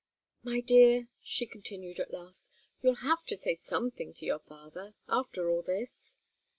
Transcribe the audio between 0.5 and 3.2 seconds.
dear," she continued, at last, "you'll